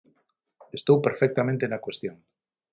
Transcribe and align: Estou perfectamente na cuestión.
Estou 0.79 0.97
perfectamente 1.05 1.69
na 1.71 1.83
cuestión. 1.85 2.17